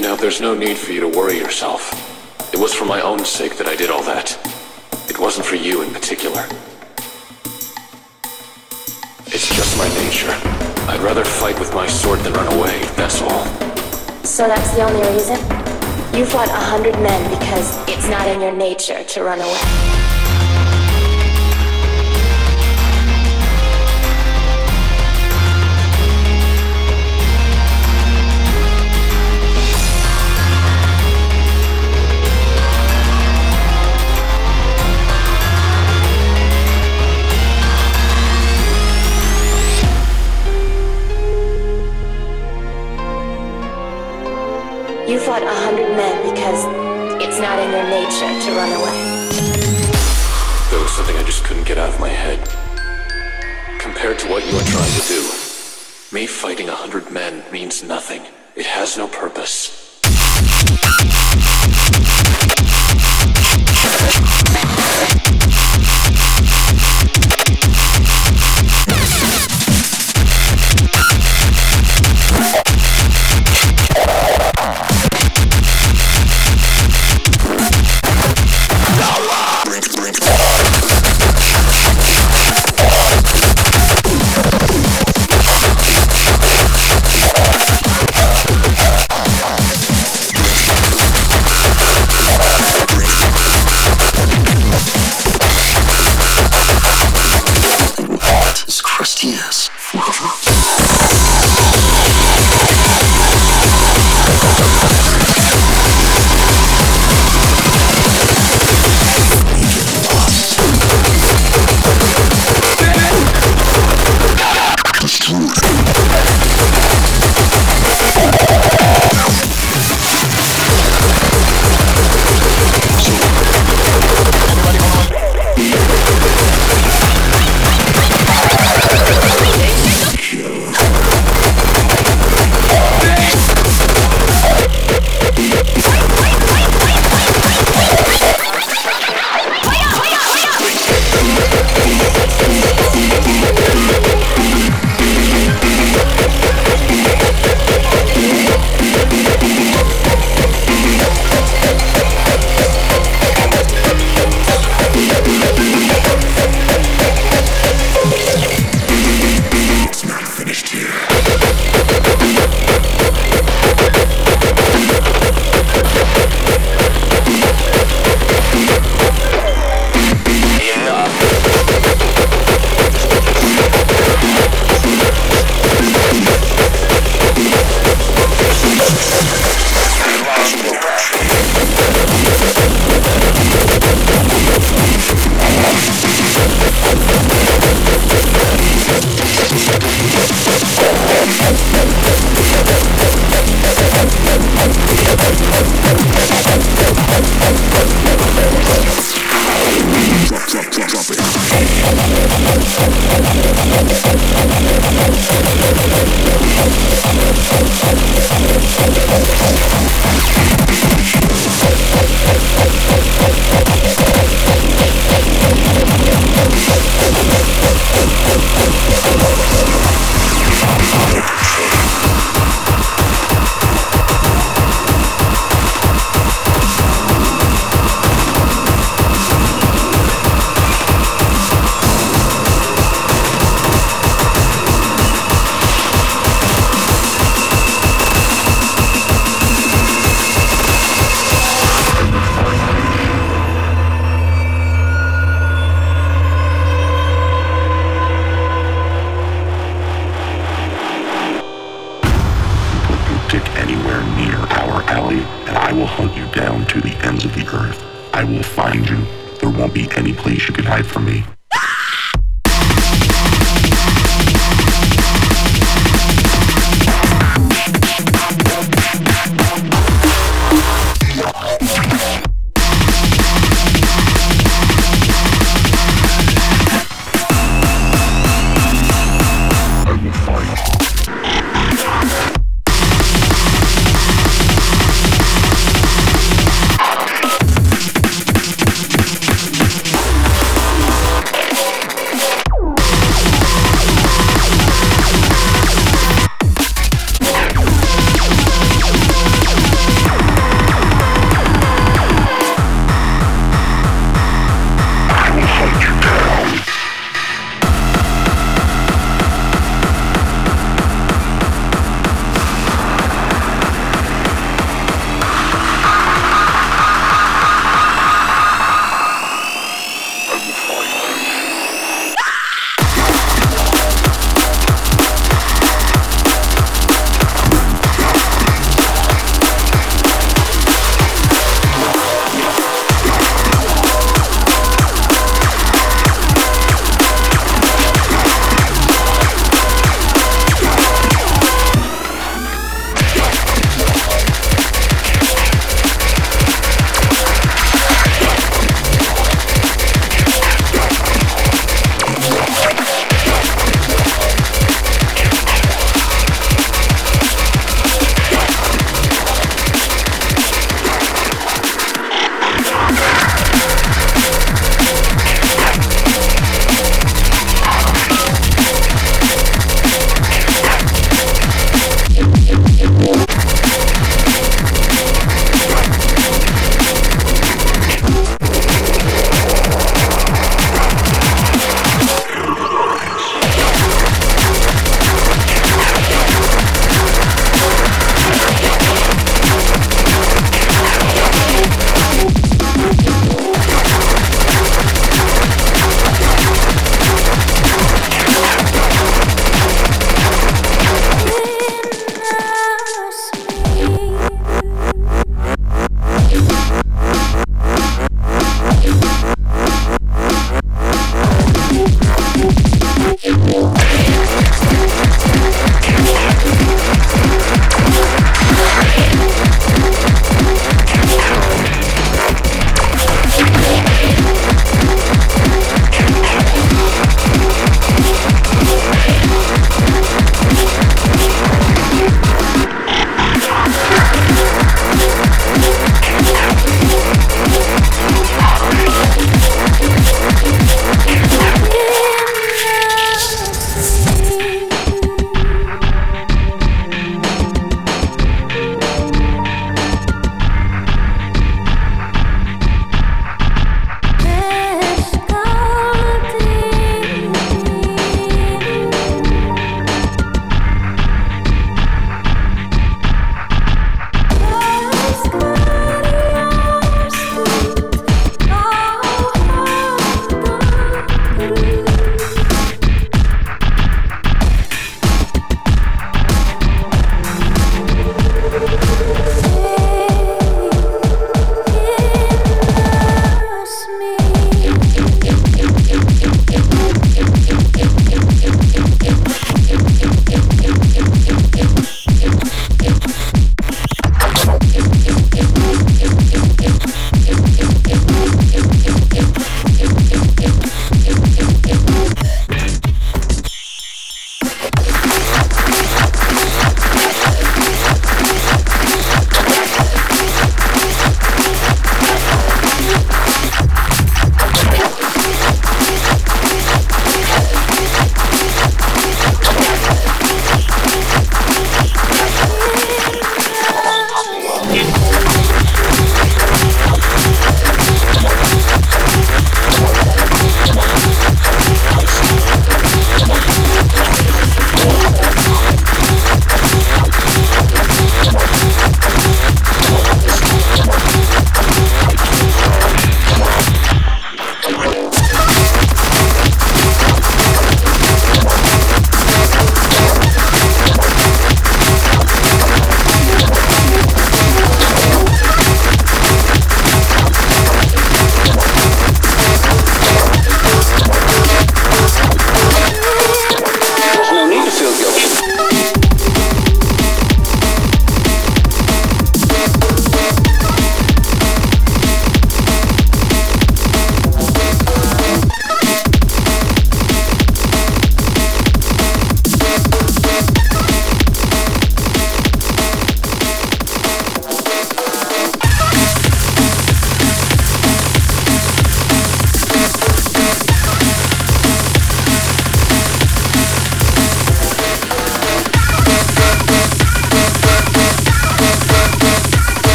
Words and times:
You 0.00 0.06
know, 0.06 0.16
there's 0.16 0.40
no 0.40 0.54
need 0.54 0.78
for 0.78 0.92
you 0.92 1.00
to 1.00 1.08
worry 1.08 1.36
yourself. 1.36 1.92
It 2.54 2.58
was 2.58 2.72
for 2.72 2.86
my 2.86 3.02
own 3.02 3.22
sake 3.22 3.58
that 3.58 3.66
I 3.66 3.76
did 3.76 3.90
all 3.90 4.02
that. 4.04 4.32
It 5.10 5.18
wasn't 5.18 5.44
for 5.44 5.56
you 5.56 5.82
in 5.82 5.92
particular. 5.92 6.40
It's 9.26 9.54
just 9.54 9.76
my 9.76 9.86
nature. 10.00 10.32
I'd 10.88 11.02
rather 11.02 11.22
fight 11.22 11.60
with 11.60 11.74
my 11.74 11.86
sword 11.86 12.20
than 12.20 12.32
run 12.32 12.50
away, 12.58 12.80
that's 12.96 13.20
all. 13.20 13.44
So 14.24 14.48
that's 14.48 14.74
the 14.74 14.84
only 14.84 15.06
reason? 15.12 15.36
You 16.18 16.24
fought 16.24 16.48
a 16.48 16.52
hundred 16.52 16.94
men 17.02 17.38
because 17.38 17.76
it's 17.86 18.08
not 18.08 18.26
in 18.26 18.40
your 18.40 18.52
nature 18.52 19.04
to 19.04 19.22
run 19.22 19.38
away. 19.38 19.99
You 45.10 45.18
fought 45.18 45.42
a 45.42 45.54
hundred 45.66 45.90
men 45.96 46.22
because 46.22 46.66
it's 47.20 47.40
not 47.40 47.58
in 47.58 47.72
their 47.72 47.82
nature 47.90 48.30
to 48.30 48.50
run 48.54 48.70
away. 48.70 48.94
There 50.70 50.78
was 50.78 50.92
something 50.92 51.16
I 51.16 51.24
just 51.24 51.42
couldn't 51.42 51.66
get 51.66 51.78
out 51.78 51.88
of 51.88 51.98
my 51.98 52.10
head. 52.10 52.38
Compared 53.80 54.20
to 54.20 54.28
what 54.28 54.46
you 54.46 54.56
are 54.56 54.62
trying 54.62 55.00
to 55.00 55.08
do, 55.08 55.20
me 56.12 56.26
fighting 56.28 56.68
a 56.68 56.76
hundred 56.76 57.10
men 57.10 57.42
means 57.50 57.82
nothing. 57.82 58.22
It 58.54 58.66
has 58.66 58.96
no 58.96 59.08
purpose. 59.08 59.80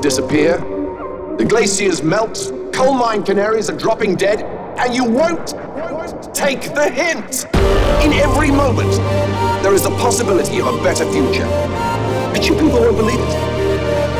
disappear. 0.00 0.56
The 1.36 1.44
glaciers 1.44 2.02
melt, 2.02 2.50
coal 2.72 2.94
mine 2.94 3.22
canaries 3.22 3.68
are 3.68 3.76
dropping 3.76 4.16
dead, 4.16 4.42
and 4.78 4.94
you 4.94 5.04
won't 5.04 5.48
take 6.34 6.62
the 6.74 6.88
hint. 6.88 7.44
In 8.02 8.12
every 8.14 8.50
moment, 8.50 8.90
there 9.62 9.74
is 9.74 9.82
the 9.82 9.90
possibility 9.90 10.60
of 10.60 10.66
a 10.66 10.82
better 10.82 11.04
future. 11.12 11.44
But 12.32 12.48
you 12.48 12.54
people 12.54 12.80
won't 12.80 12.96
believe 12.96 13.20
it. 13.20 13.34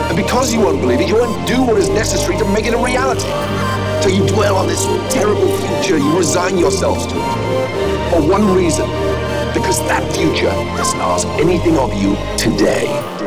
And 0.09 0.17
because 0.17 0.53
you 0.53 0.61
won't 0.61 0.83
believe 0.83 1.01
it, 1.01 1.09
you 1.09 1.15
won't 1.15 1.49
do 1.49 1.63
what 1.63 1.79
is 1.79 1.89
necessary 1.89 2.37
to 2.37 2.45
make 2.53 2.67
it 2.67 2.75
a 2.75 2.79
reality. 2.79 3.31
So 4.03 4.09
you 4.09 4.27
dwell 4.29 4.57
on 4.57 4.69
this 4.69 4.85
terrible 5.11 5.57
future, 5.57 5.97
you 5.97 6.19
resign 6.19 6.59
yourselves 6.59 7.07
to 7.07 7.15
it. 7.15 8.11
For 8.11 8.21
one 8.21 8.55
reason, 8.55 8.87
because 9.55 9.79
that 9.89 10.05
future 10.15 10.53
doesn't 10.77 11.01
ask 11.01 11.27
anything 11.41 11.79
of 11.79 11.95
you 11.95 12.15
today. 12.37 13.20